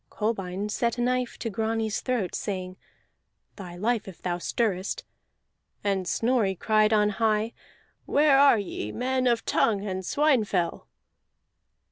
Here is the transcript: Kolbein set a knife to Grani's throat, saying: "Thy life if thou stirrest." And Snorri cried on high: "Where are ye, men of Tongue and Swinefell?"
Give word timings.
Kolbein 0.09 0.67
set 0.71 0.97
a 0.97 1.01
knife 1.01 1.37
to 1.37 1.51
Grani's 1.51 2.01
throat, 2.01 2.33
saying: 2.33 2.75
"Thy 3.55 3.75
life 3.75 4.07
if 4.07 4.19
thou 4.19 4.39
stirrest." 4.39 5.03
And 5.83 6.07
Snorri 6.07 6.55
cried 6.55 6.91
on 6.91 7.09
high: 7.09 7.53
"Where 8.07 8.39
are 8.39 8.57
ye, 8.57 8.91
men 8.91 9.27
of 9.27 9.45
Tongue 9.45 9.85
and 9.85 10.01
Swinefell?" 10.01 10.87